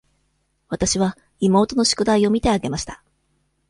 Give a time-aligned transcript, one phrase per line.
[0.69, 3.03] わたしは妹の宿題を見てあげました。